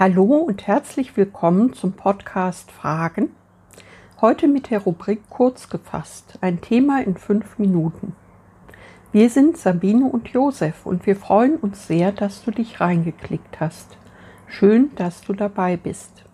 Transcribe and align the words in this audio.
Hallo 0.00 0.36
und 0.36 0.68
herzlich 0.68 1.16
willkommen 1.16 1.72
zum 1.72 1.90
Podcast 1.90 2.70
Fragen. 2.70 3.30
Heute 4.20 4.46
mit 4.46 4.70
der 4.70 4.82
Rubrik 4.82 5.28
Kurz 5.28 5.70
gefasst, 5.70 6.38
ein 6.40 6.60
Thema 6.60 7.02
in 7.02 7.16
fünf 7.16 7.58
Minuten. 7.58 8.14
Wir 9.10 9.28
sind 9.28 9.56
Sabine 9.56 10.04
und 10.04 10.28
Josef 10.28 10.86
und 10.86 11.04
wir 11.04 11.16
freuen 11.16 11.56
uns 11.56 11.88
sehr, 11.88 12.12
dass 12.12 12.44
du 12.44 12.52
dich 12.52 12.80
reingeklickt 12.80 13.58
hast. 13.58 13.98
Schön, 14.46 14.92
dass 14.94 15.22
du 15.22 15.32
dabei 15.32 15.76
bist. 15.76 16.24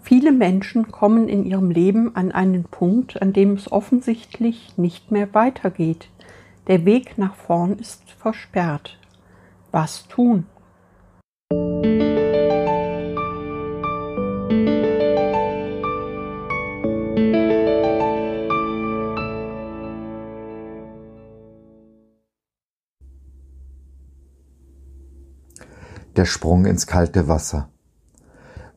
Viele 0.00 0.32
Menschen 0.32 0.90
kommen 0.90 1.28
in 1.28 1.44
ihrem 1.44 1.70
Leben 1.70 2.16
an 2.16 2.32
einen 2.32 2.64
Punkt, 2.64 3.20
an 3.20 3.34
dem 3.34 3.52
es 3.52 3.70
offensichtlich 3.70 4.78
nicht 4.78 5.10
mehr 5.10 5.34
weitergeht. 5.34 6.08
Der 6.68 6.86
Weg 6.86 7.18
nach 7.18 7.34
vorn 7.34 7.78
ist 7.78 8.10
versperrt. 8.12 8.98
Was 9.72 10.08
tun? 10.08 10.46
Der 26.20 26.26
Sprung 26.26 26.66
ins 26.66 26.86
kalte 26.86 27.28
Wasser. 27.28 27.70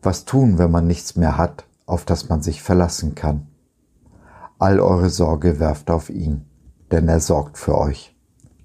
Was 0.01 0.23
tun, 0.23 0.59
wenn 0.59 0.71
man 0.71 0.87
nichts 0.87 1.17
mehr 1.17 1.37
hat, 1.37 1.65
auf 1.85 2.05
das 2.05 2.29
man 2.29 2.41
sich 2.41 2.63
verlassen 2.63 3.15
kann? 3.15 3.47
All 4.59 4.79
eure 4.79 5.09
Sorge 5.09 5.59
werft 5.59 5.91
auf 5.91 6.09
ihn, 6.09 6.45
denn 6.89 7.09
er 7.09 7.19
sorgt 7.19 7.57
für 7.57 7.77
euch. 7.77 8.15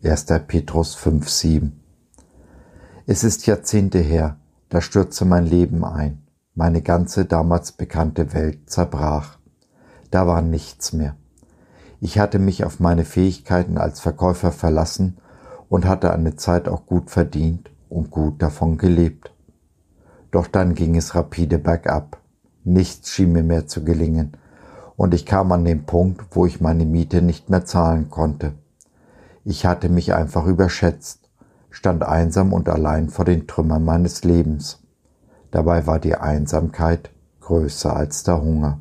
1. 0.05 0.27
Petrus 0.47 0.97
5,7 0.97 1.73
Es 3.07 3.25
ist 3.25 3.47
Jahrzehnte 3.47 3.99
her, 3.99 4.37
da 4.69 4.81
stürzte 4.81 5.25
mein 5.25 5.45
Leben 5.45 5.85
ein. 5.85 6.23
Meine 6.55 6.81
ganze 6.81 7.25
damals 7.25 7.73
bekannte 7.73 8.33
Welt 8.33 8.71
zerbrach. 8.71 9.41
Da 10.13 10.29
war 10.29 10.41
nichts 10.41 10.93
mehr. 10.93 11.17
Ich 11.99 12.21
hatte 12.21 12.39
mich 12.39 12.65
auf 12.65 12.79
meine 12.79 13.05
Fähigkeiten 13.05 13.77
als 13.77 13.99
Verkäufer 13.99 14.53
verlassen 14.53 15.19
und 15.69 15.85
hatte 15.85 16.13
eine 16.13 16.37
Zeit 16.37 16.69
auch 16.69 16.87
gut 16.87 17.11
verdient 17.11 17.73
und 17.89 18.11
gut 18.11 18.43
davon 18.43 18.79
gelebt. 18.79 19.33
Doch 20.31 20.47
dann 20.47 20.75
ging 20.75 20.97
es 20.97 21.15
rapide 21.15 21.59
bergab. 21.59 22.19
Nichts 22.65 23.11
schien 23.11 23.33
mir 23.33 23.43
mehr 23.43 23.67
zu 23.67 23.85
gelingen, 23.85 24.37
und 24.97 25.15
ich 25.15 25.25
kam 25.25 25.53
an 25.53 25.65
den 25.65 25.85
Punkt, 25.85 26.27
wo 26.33 26.45
ich 26.45 26.61
meine 26.61 26.85
Miete 26.85 27.23
nicht 27.23 27.51
mehr 27.51 27.65
zahlen 27.65 28.11
konnte. 28.11 28.55
Ich 29.45 29.65
hatte 29.65 29.89
mich 29.89 30.13
einfach 30.13 30.45
überschätzt, 30.45 31.31
stand 31.71 32.03
einsam 32.03 32.53
und 32.53 32.69
allein 32.69 33.09
vor 33.09 33.25
den 33.25 33.47
Trümmern 33.47 33.85
meines 33.85 34.25
Lebens. 34.25 34.81
Dabei 35.51 35.87
war 35.87 36.01
die 36.01 36.17
Einsamkeit 36.17 37.11
größer 37.41 37.97
als 37.97 38.25
der 38.25 38.43
Hunger. 38.43 38.81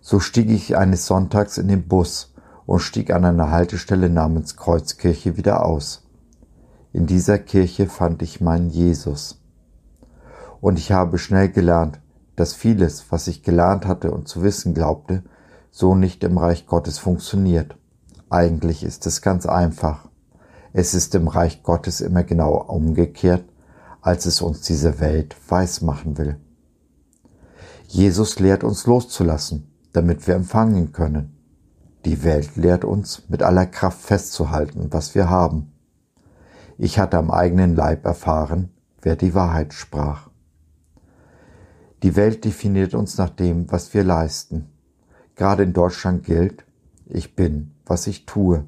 So 0.00 0.18
stieg 0.18 0.50
ich 0.50 0.76
eines 0.76 1.06
Sonntags 1.06 1.58
in 1.58 1.68
den 1.68 1.86
Bus 1.86 2.34
und 2.66 2.80
stieg 2.80 3.12
an 3.12 3.24
einer 3.24 3.50
Haltestelle 3.50 4.08
namens 4.08 4.56
Kreuzkirche 4.56 5.36
wieder 5.36 5.64
aus. 5.64 6.07
In 6.98 7.06
dieser 7.06 7.38
Kirche 7.38 7.86
fand 7.86 8.22
ich 8.22 8.40
meinen 8.40 8.70
Jesus. 8.70 9.40
Und 10.60 10.80
ich 10.80 10.90
habe 10.90 11.16
schnell 11.18 11.48
gelernt, 11.48 12.00
dass 12.34 12.54
vieles, 12.54 13.12
was 13.12 13.28
ich 13.28 13.44
gelernt 13.44 13.86
hatte 13.86 14.10
und 14.10 14.26
zu 14.26 14.42
wissen 14.42 14.74
glaubte, 14.74 15.22
so 15.70 15.94
nicht 15.94 16.24
im 16.24 16.38
Reich 16.38 16.66
Gottes 16.66 16.98
funktioniert. 16.98 17.76
Eigentlich 18.30 18.82
ist 18.82 19.06
es 19.06 19.22
ganz 19.22 19.46
einfach. 19.46 20.08
Es 20.72 20.92
ist 20.92 21.14
im 21.14 21.28
Reich 21.28 21.62
Gottes 21.62 22.00
immer 22.00 22.24
genau 22.24 22.56
umgekehrt, 22.56 23.44
als 24.00 24.26
es 24.26 24.42
uns 24.42 24.62
diese 24.62 24.98
Welt 24.98 25.36
weismachen 25.48 26.18
will. 26.18 26.40
Jesus 27.86 28.40
lehrt 28.40 28.64
uns 28.64 28.88
loszulassen, 28.88 29.70
damit 29.92 30.26
wir 30.26 30.34
empfangen 30.34 30.90
können. 30.90 31.38
Die 32.04 32.24
Welt 32.24 32.56
lehrt 32.56 32.84
uns, 32.84 33.22
mit 33.28 33.44
aller 33.44 33.66
Kraft 33.66 34.00
festzuhalten, 34.00 34.88
was 34.90 35.14
wir 35.14 35.30
haben. 35.30 35.70
Ich 36.80 37.00
hatte 37.00 37.18
am 37.18 37.32
eigenen 37.32 37.74
Leib 37.74 38.06
erfahren, 38.06 38.70
wer 39.02 39.16
die 39.16 39.34
Wahrheit 39.34 39.74
sprach. 39.74 40.30
Die 42.04 42.14
Welt 42.14 42.44
definiert 42.44 42.94
uns 42.94 43.18
nach 43.18 43.30
dem, 43.30 43.70
was 43.72 43.92
wir 43.94 44.04
leisten. 44.04 44.68
Gerade 45.34 45.64
in 45.64 45.72
Deutschland 45.72 46.24
gilt, 46.24 46.64
ich 47.04 47.34
bin, 47.34 47.72
was 47.84 48.06
ich 48.06 48.26
tue. 48.26 48.64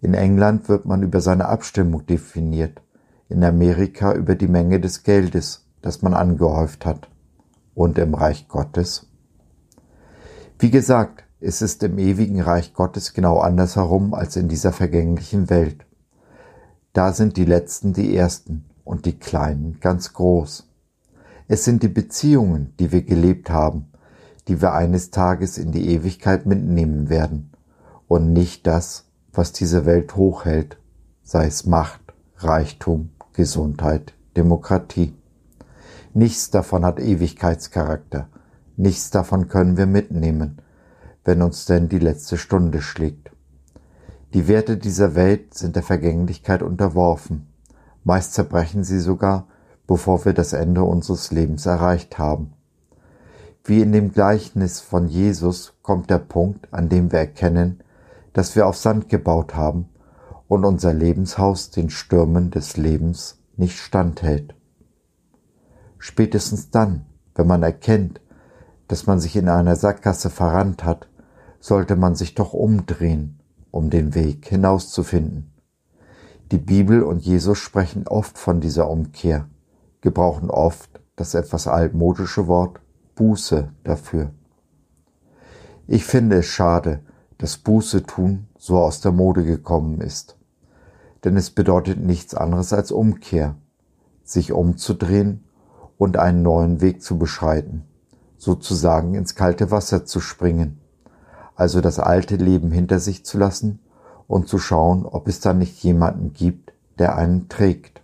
In 0.00 0.14
England 0.14 0.68
wird 0.68 0.86
man 0.86 1.02
über 1.02 1.20
seine 1.20 1.46
Abstimmung 1.46 2.06
definiert, 2.06 2.80
in 3.28 3.42
Amerika 3.42 4.14
über 4.14 4.36
die 4.36 4.48
Menge 4.48 4.78
des 4.78 5.02
Geldes, 5.02 5.66
das 5.82 6.02
man 6.02 6.14
angehäuft 6.14 6.86
hat. 6.86 7.08
Und 7.74 7.98
im 7.98 8.14
Reich 8.14 8.46
Gottes? 8.46 9.08
Wie 10.60 10.70
gesagt, 10.70 11.24
es 11.40 11.60
ist 11.60 11.82
im 11.82 11.98
ewigen 11.98 12.40
Reich 12.40 12.72
Gottes 12.72 13.14
genau 13.14 13.38
andersherum 13.38 14.14
als 14.14 14.36
in 14.36 14.46
dieser 14.46 14.72
vergänglichen 14.72 15.50
Welt. 15.50 15.86
Da 16.92 17.12
sind 17.12 17.36
die 17.36 17.44
Letzten 17.44 17.92
die 17.92 18.16
Ersten 18.16 18.64
und 18.84 19.06
die 19.06 19.16
Kleinen 19.16 19.78
ganz 19.80 20.12
groß. 20.12 20.68
Es 21.46 21.64
sind 21.64 21.84
die 21.84 21.88
Beziehungen, 21.88 22.74
die 22.80 22.90
wir 22.90 23.02
gelebt 23.02 23.48
haben, 23.48 23.92
die 24.48 24.60
wir 24.60 24.72
eines 24.72 25.12
Tages 25.12 25.56
in 25.56 25.70
die 25.70 25.88
Ewigkeit 25.88 26.46
mitnehmen 26.46 27.08
werden 27.08 27.52
und 28.08 28.32
nicht 28.32 28.66
das, 28.66 29.04
was 29.32 29.52
diese 29.52 29.86
Welt 29.86 30.16
hochhält, 30.16 30.78
sei 31.22 31.46
es 31.46 31.64
Macht, 31.64 32.00
Reichtum, 32.38 33.10
Gesundheit, 33.34 34.12
Demokratie. 34.36 35.14
Nichts 36.12 36.50
davon 36.50 36.84
hat 36.84 36.98
Ewigkeitscharakter, 36.98 38.28
nichts 38.76 39.10
davon 39.10 39.46
können 39.46 39.76
wir 39.76 39.86
mitnehmen, 39.86 40.60
wenn 41.24 41.42
uns 41.42 41.66
denn 41.66 41.88
die 41.88 42.00
letzte 42.00 42.36
Stunde 42.36 42.82
schlägt. 42.82 43.30
Die 44.32 44.46
Werte 44.46 44.76
dieser 44.76 45.16
Welt 45.16 45.54
sind 45.54 45.74
der 45.74 45.82
Vergänglichkeit 45.82 46.62
unterworfen. 46.62 47.48
Meist 48.04 48.32
zerbrechen 48.34 48.84
sie 48.84 49.00
sogar, 49.00 49.48
bevor 49.88 50.24
wir 50.24 50.32
das 50.32 50.52
Ende 50.52 50.84
unseres 50.84 51.32
Lebens 51.32 51.66
erreicht 51.66 52.16
haben. 52.16 52.52
Wie 53.64 53.80
in 53.80 53.90
dem 53.90 54.12
Gleichnis 54.12 54.78
von 54.78 55.08
Jesus 55.08 55.74
kommt 55.82 56.10
der 56.10 56.18
Punkt, 56.18 56.72
an 56.72 56.88
dem 56.88 57.10
wir 57.10 57.18
erkennen, 57.18 57.82
dass 58.32 58.54
wir 58.54 58.68
auf 58.68 58.76
Sand 58.76 59.08
gebaut 59.08 59.56
haben 59.56 59.88
und 60.46 60.64
unser 60.64 60.94
Lebenshaus 60.94 61.70
den 61.70 61.90
Stürmen 61.90 62.52
des 62.52 62.76
Lebens 62.76 63.40
nicht 63.56 63.80
standhält. 63.80 64.54
Spätestens 65.98 66.70
dann, 66.70 67.04
wenn 67.34 67.48
man 67.48 67.64
erkennt, 67.64 68.20
dass 68.86 69.08
man 69.08 69.18
sich 69.18 69.34
in 69.34 69.48
einer 69.48 69.74
Sackgasse 69.74 70.30
verrannt 70.30 70.84
hat, 70.84 71.08
sollte 71.58 71.96
man 71.96 72.14
sich 72.14 72.36
doch 72.36 72.52
umdrehen 72.52 73.39
um 73.70 73.90
den 73.90 74.14
Weg 74.14 74.46
hinauszufinden. 74.46 75.52
Die 76.50 76.58
Bibel 76.58 77.02
und 77.02 77.20
Jesus 77.24 77.58
sprechen 77.58 78.08
oft 78.08 78.36
von 78.36 78.60
dieser 78.60 78.90
Umkehr, 78.90 79.48
gebrauchen 80.00 80.50
oft 80.50 81.00
das 81.16 81.34
etwas 81.34 81.66
altmodische 81.66 82.46
Wort 82.46 82.80
Buße 83.14 83.70
dafür. 83.84 84.30
Ich 85.86 86.04
finde 86.04 86.38
es 86.38 86.46
schade, 86.46 87.00
dass 87.38 87.58
Buße 87.58 88.04
tun 88.04 88.46
so 88.58 88.78
aus 88.78 89.00
der 89.00 89.12
Mode 89.12 89.44
gekommen 89.44 90.00
ist. 90.00 90.36
Denn 91.24 91.36
es 91.36 91.50
bedeutet 91.50 92.00
nichts 92.00 92.34
anderes 92.34 92.72
als 92.72 92.92
Umkehr, 92.92 93.56
sich 94.24 94.52
umzudrehen 94.52 95.44
und 95.98 96.16
einen 96.16 96.42
neuen 96.42 96.80
Weg 96.80 97.02
zu 97.02 97.18
beschreiten, 97.18 97.84
sozusagen 98.38 99.14
ins 99.14 99.34
kalte 99.34 99.70
Wasser 99.70 100.06
zu 100.06 100.20
springen 100.20 100.79
also 101.60 101.82
das 101.82 101.98
alte 101.98 102.36
Leben 102.36 102.70
hinter 102.70 102.98
sich 103.00 103.26
zu 103.26 103.36
lassen 103.36 103.80
und 104.26 104.48
zu 104.48 104.58
schauen, 104.58 105.04
ob 105.04 105.28
es 105.28 105.40
da 105.40 105.52
nicht 105.52 105.84
jemanden 105.84 106.32
gibt, 106.32 106.72
der 106.98 107.16
einen 107.16 107.50
trägt. 107.50 108.00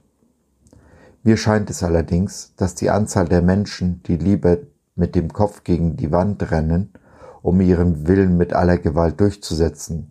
Mir 1.22 1.38
scheint 1.38 1.70
es 1.70 1.82
allerdings, 1.82 2.52
dass 2.56 2.74
die 2.74 2.90
Anzahl 2.90 3.26
der 3.26 3.40
Menschen, 3.40 4.02
die 4.02 4.18
lieber 4.18 4.58
mit 4.94 5.14
dem 5.14 5.32
Kopf 5.32 5.64
gegen 5.64 5.96
die 5.96 6.12
Wand 6.12 6.50
rennen, 6.50 6.92
um 7.40 7.58
ihren 7.62 8.06
Willen 8.06 8.36
mit 8.36 8.52
aller 8.52 8.76
Gewalt 8.76 9.20
durchzusetzen, 9.20 10.10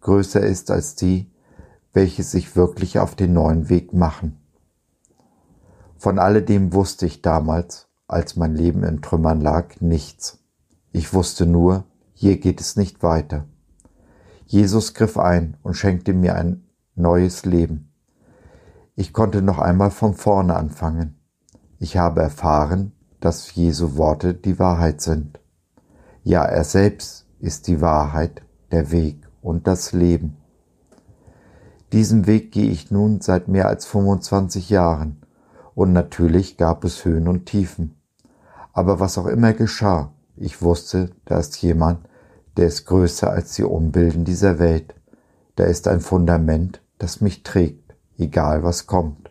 größer 0.00 0.42
ist 0.42 0.70
als 0.70 0.94
die, 0.94 1.28
welche 1.92 2.22
sich 2.22 2.54
wirklich 2.54 3.00
auf 3.00 3.16
den 3.16 3.32
neuen 3.32 3.68
Weg 3.68 3.94
machen. 3.94 4.38
Von 5.98 6.20
alledem 6.20 6.72
wusste 6.72 7.06
ich 7.06 7.20
damals, 7.20 7.88
als 8.06 8.36
mein 8.36 8.54
Leben 8.54 8.84
in 8.84 9.02
Trümmern 9.02 9.40
lag, 9.40 9.80
nichts. 9.80 10.38
Ich 10.92 11.12
wusste 11.12 11.46
nur, 11.46 11.82
hier 12.18 12.38
geht 12.38 12.62
es 12.62 12.76
nicht 12.76 13.02
weiter. 13.02 13.44
Jesus 14.46 14.94
griff 14.94 15.18
ein 15.18 15.58
und 15.62 15.74
schenkte 15.74 16.14
mir 16.14 16.34
ein 16.34 16.64
neues 16.94 17.44
Leben. 17.44 17.92
Ich 18.94 19.12
konnte 19.12 19.42
noch 19.42 19.58
einmal 19.58 19.90
von 19.90 20.14
vorne 20.14 20.56
anfangen. 20.56 21.18
Ich 21.78 21.98
habe 21.98 22.22
erfahren, 22.22 22.92
dass 23.20 23.54
Jesu 23.54 23.98
Worte 23.98 24.32
die 24.32 24.58
Wahrheit 24.58 25.02
sind. 25.02 25.40
Ja, 26.22 26.42
er 26.42 26.64
selbst 26.64 27.26
ist 27.38 27.66
die 27.66 27.82
Wahrheit, 27.82 28.40
der 28.70 28.90
Weg 28.90 29.28
und 29.42 29.66
das 29.66 29.92
Leben. 29.92 30.38
Diesen 31.92 32.26
Weg 32.26 32.50
gehe 32.50 32.70
ich 32.70 32.90
nun 32.90 33.20
seit 33.20 33.46
mehr 33.46 33.68
als 33.68 33.84
25 33.84 34.70
Jahren 34.70 35.20
Und 35.74 35.92
natürlich 35.92 36.56
gab 36.56 36.82
es 36.84 37.04
Höhen 37.04 37.28
und 37.28 37.44
Tiefen. 37.44 38.00
Aber 38.72 39.00
was 39.00 39.18
auch 39.18 39.26
immer 39.26 39.52
geschah, 39.52 40.15
ich 40.36 40.62
wusste, 40.62 41.10
da 41.24 41.38
ist 41.38 41.60
jemand, 41.62 42.06
der 42.56 42.66
ist 42.66 42.86
größer 42.86 43.30
als 43.30 43.54
die 43.54 43.64
Umbilden 43.64 44.24
dieser 44.24 44.58
Welt. 44.58 44.94
Da 45.56 45.64
ist 45.64 45.88
ein 45.88 46.00
Fundament, 46.00 46.82
das 46.98 47.20
mich 47.20 47.42
trägt, 47.42 47.94
egal 48.18 48.62
was 48.62 48.86
kommt. 48.86 49.30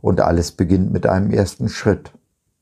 Und 0.00 0.20
alles 0.20 0.52
beginnt 0.52 0.92
mit 0.92 1.06
einem 1.06 1.30
ersten 1.30 1.68
Schritt, 1.68 2.12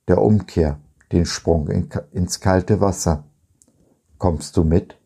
der 0.08 0.22
Umkehr, 0.22 0.78
den 1.10 1.26
Sprung 1.26 1.68
in, 1.68 1.88
ins 2.12 2.40
kalte 2.40 2.80
Wasser. 2.80 3.24
Kommst 4.18 4.56
du 4.56 4.64
mit? 4.64 4.96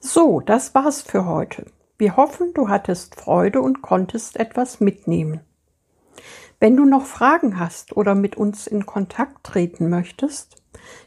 So, 0.00 0.40
das 0.40 0.74
war's 0.74 1.02
für 1.02 1.26
heute. 1.26 1.66
Wir 1.98 2.16
hoffen, 2.16 2.52
du 2.54 2.68
hattest 2.68 3.14
Freude 3.14 3.60
und 3.60 3.82
konntest 3.82 4.36
etwas 4.36 4.80
mitnehmen. 4.80 5.40
Wenn 6.60 6.76
du 6.76 6.84
noch 6.84 7.06
Fragen 7.06 7.58
hast 7.58 7.96
oder 7.96 8.14
mit 8.14 8.36
uns 8.36 8.66
in 8.66 8.84
Kontakt 8.84 9.44
treten 9.44 9.88
möchtest, 9.88 10.62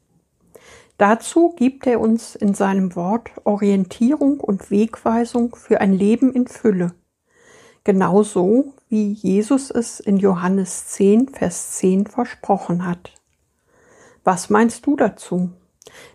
Dazu 0.98 1.54
gibt 1.56 1.86
er 1.86 2.00
uns 2.00 2.36
in 2.36 2.56
seinem 2.56 2.96
Wort 2.96 3.30
Orientierung 3.44 4.40
und 4.40 4.72
Wegweisung 4.72 5.56
für 5.56 5.80
ein 5.80 5.94
Leben 5.94 6.34
in 6.34 6.48
Fülle, 6.48 6.96
genauso 7.84 8.74
wie 8.90 9.12
Jesus 9.12 9.70
es 9.70 10.00
in 10.00 10.18
Johannes 10.18 10.88
10, 10.88 11.30
Vers 11.30 11.74
10 11.74 12.08
versprochen 12.08 12.86
hat. 12.86 13.14
Was 14.24 14.50
meinst 14.50 14.88
du 14.88 14.96
dazu? 14.96 15.52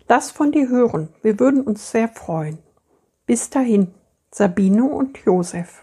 Lass 0.09 0.31
von 0.31 0.51
dir 0.51 0.67
hören, 0.67 1.09
wir 1.21 1.39
würden 1.39 1.61
uns 1.61 1.89
sehr 1.91 2.09
freuen. 2.09 2.59
Bis 3.25 3.49
dahin, 3.49 3.93
Sabine 4.31 4.83
und 4.83 5.17
Josef. 5.19 5.82